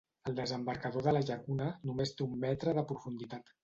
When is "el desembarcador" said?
0.29-1.05